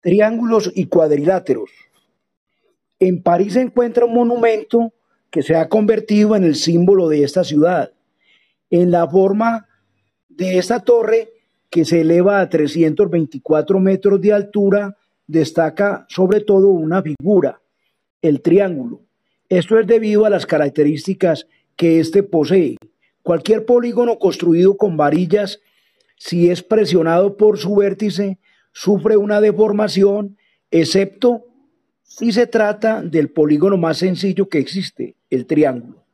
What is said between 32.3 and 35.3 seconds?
se trata del polígono más sencillo que existe,